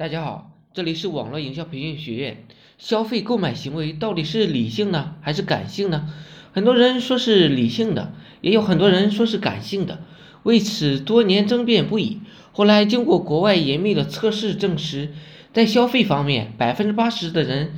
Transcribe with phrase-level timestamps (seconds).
[0.00, 2.46] 大家好，这里是网络营销培训学院。
[2.78, 6.08] 消费购买行为到底是理性呢，还是感性呢？
[6.52, 10.02] 很多人说是理性的，也有很多人说是感性的，
[10.42, 12.20] 为此多年争辩不已。
[12.52, 15.12] 后来经过国外严密的测试证实，
[15.52, 17.74] 在消费方面，百分之八十的人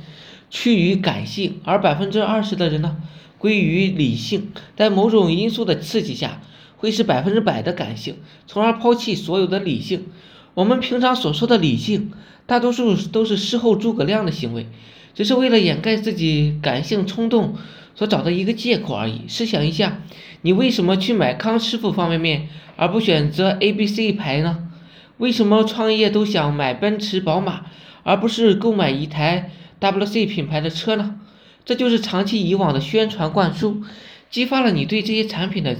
[0.49, 3.01] 趋于感性，而百分之二十的人呢
[3.37, 4.53] 归于理性。
[4.77, 6.41] 在某种因素的刺激下，
[6.77, 8.15] 会是百分之百的感性，
[8.47, 10.05] 从而抛弃所有的理性。
[10.53, 12.11] 我们平常所说的理性，
[12.45, 14.67] 大多数都是事后诸葛亮的行为，
[15.15, 17.55] 只是为了掩盖自己感性冲动
[17.95, 19.21] 所找的一个借口而已。
[19.27, 20.01] 试想一下，
[20.41, 24.69] 你为什么去买康师傅方便面，而不选择 A、B、C 牌呢？
[25.17, 27.65] 为什么创业都想买奔驰、宝马，
[28.03, 31.19] 而不是购买一台 WC 品牌的车呢？
[31.65, 33.81] 这就是长期以往的宣传灌输，
[34.29, 35.77] 激发了你对这些产品的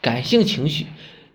[0.00, 0.86] 感性情绪。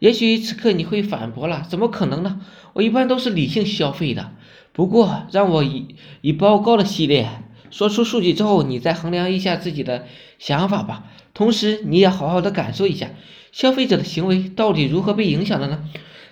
[0.03, 2.41] 也许此刻你会反驳了，怎么可能呢？
[2.73, 4.31] 我一般都是理性消费的。
[4.73, 7.29] 不过，让我以以报告的系列
[7.71, 10.05] 说出数据之后，你再衡量一下自己的
[10.40, 11.05] 想法吧。
[11.34, 13.12] 同时，你也好好的感受一下
[13.54, 15.85] 消费者的行为到底如何被影响的呢？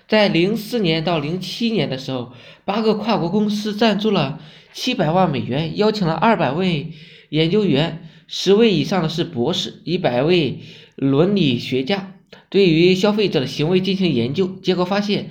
[0.06, 2.34] 在零四年到零七年的时候，
[2.66, 4.38] 八个跨国公司赞助了
[4.74, 6.92] 七百万美元，邀请了二百位
[7.30, 10.60] 研究员，十位以上的是博士，一百位
[10.94, 12.10] 伦理学家。
[12.52, 15.30] 对于消费者的行为进行研究，结果发现，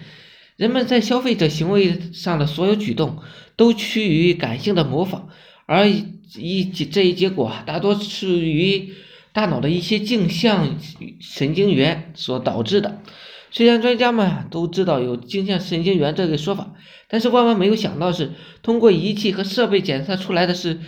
[0.56, 3.20] 人们在消费者行为上的所有举动
[3.56, 5.30] 都趋于感性的模仿，
[5.68, 8.94] 而一这一结果大多是于
[9.34, 10.80] 大脑的一些镜像
[11.20, 13.04] 神经元所导致的。
[13.52, 16.74] 虽然专家们都知道有镜像神经元这个说法，
[17.08, 18.32] 但是万万没有想到是，
[18.64, 20.80] 通过仪器和设备检测出来的是，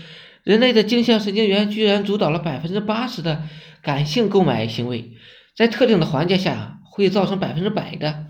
[0.43, 3.43] 人类的镜像神经元居然主导了百分之八十的
[3.83, 5.11] 感性购买行为。
[5.55, 8.25] 在特定的环境下会造成百分之百的。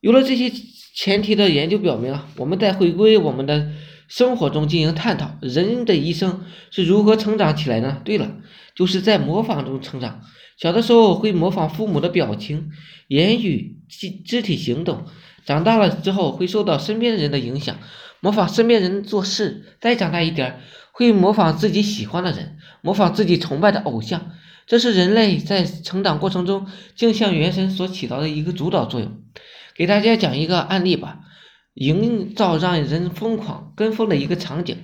[0.00, 0.50] 有了这些
[0.94, 3.72] 前提的研究表明啊，我们在回归我们的
[4.08, 8.00] 生活中进行探讨：人的一生是如何成长起来呢？
[8.04, 8.36] 对了，
[8.74, 10.22] 就是在模仿中成长。
[10.56, 12.70] 小的时候会模仿父母的表情、
[13.08, 15.04] 言语、肢肢体行动；
[15.44, 17.76] 长大了之后会受到身边人的影响，
[18.20, 20.60] 模仿身边人做事；再长大一点，
[20.92, 24.30] 会模仿自己喜欢的人，模仿自己崇拜的偶像。
[24.66, 26.66] 这是人类在成长过程中
[26.96, 29.22] 镜像元神所起到的一个主导作用。
[29.76, 31.20] 给大家讲一个案例吧，
[31.74, 34.78] 营造让人疯狂跟风的一个场景。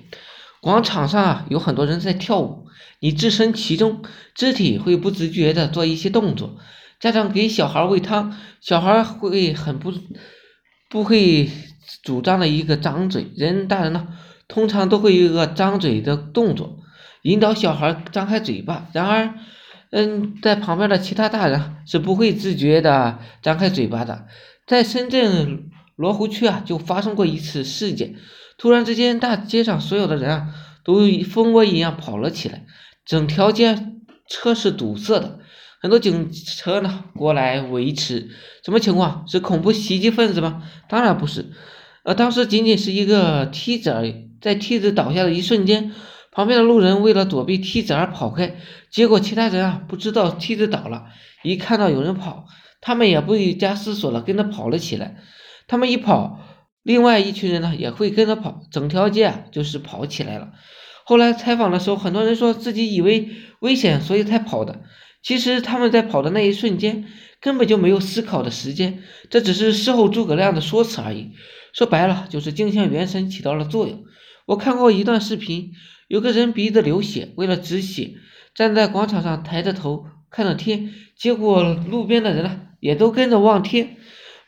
[0.60, 2.66] 广场上啊，有很多人在跳舞，
[3.00, 4.02] 你置身其中，
[4.34, 6.56] 肢体会不自觉的做一些动作。
[7.00, 9.92] 家长给小孩喂汤，小孩会很不
[10.88, 11.50] 不会
[12.04, 13.26] 主张的一个张嘴。
[13.34, 14.06] 人大人呢，
[14.46, 16.78] 通常都会有一个张嘴的动作，
[17.22, 18.86] 引导小孩张开嘴巴。
[18.92, 19.34] 然而，
[19.92, 24.26] 嗯，在旁边的其他大人是不会自觉的张开嘴巴的。
[24.66, 28.16] 在深圳罗湖区啊，就发生过一次事件。
[28.56, 30.48] 突然之间，大街上所有的人啊，
[30.82, 32.64] 都蜂窝一样跑了起来，
[33.04, 33.78] 整条街
[34.26, 35.40] 车是堵塞的，
[35.82, 38.30] 很多警车呢过来维持。
[38.64, 39.28] 什么情况？
[39.28, 40.62] 是恐怖袭击分子吗？
[40.88, 41.50] 当然不是。
[42.04, 45.92] 呃，当时仅仅是一个梯子而已，在梯子倒下的一瞬间。
[46.32, 48.56] 旁边的路人为了躲避梯子而跑开，
[48.90, 51.04] 结果其他人啊不知道梯子倒了，
[51.42, 52.46] 一看到有人跑，
[52.80, 55.18] 他们也不加思索了跟着跑了起来。
[55.68, 56.40] 他们一跑，
[56.82, 60.52] 另外一群人呢也会跟着跑，整条街啊就是跑起来了。
[61.04, 63.28] 后来采访的时候，很多人说自己以为
[63.60, 64.80] 危险，所以才跑的。
[65.22, 67.04] 其实他们在跑的那一瞬间
[67.42, 71.32] 根本就没有思考的时间，这只是事后诸葛亮的说辞而已。
[71.74, 74.04] 说白了就是镜像元神起到了作用。
[74.46, 75.72] 我看过一段视频。
[76.12, 78.16] 有个人鼻子流血，为了止血，
[78.54, 83.96] 站在广场上抬着头看着天，结果路边的人呢也都跟着望天。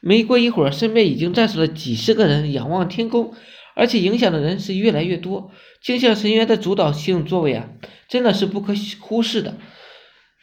[0.02, 3.32] 没过一会儿，身边已经站死了几十个人仰望天空，
[3.74, 5.52] 而且影响的人是越来越多。
[5.80, 7.70] 镜像神元的主导性作为啊，
[8.10, 9.56] 真的是不可忽视的。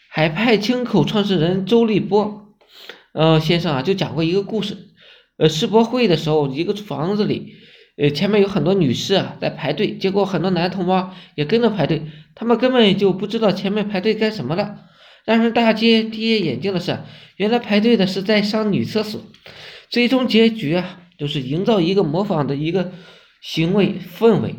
[0.09, 2.55] 海派清口创始人周立波，
[3.13, 4.75] 呃先生啊，就讲过一个故事。
[5.37, 7.53] 呃，世博会的时候，一个房子里。
[8.01, 12.01] 呃，前面有很多女士啊在排队，结果很多男同胞也跟着排队，
[12.33, 14.75] 他们根本就不知道前面排队干什么了。
[15.23, 16.97] 让人大跌跌眼镜的是，
[17.35, 19.21] 原来排队的是在上女厕所。
[19.91, 22.91] 最终结局啊，就是营造一个模仿的一个
[23.39, 24.55] 行为氛围，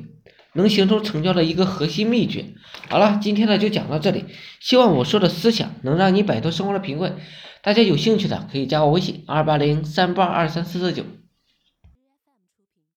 [0.55, 2.45] 能形成成交的一个核心秘诀。
[2.89, 4.25] 好了，今天呢就讲到这里，
[4.61, 7.17] 希望我说的思想能让你摆脱生活的贫困。
[7.61, 11.03] 大家有兴趣的可以加我微信二八零三八二三四四九。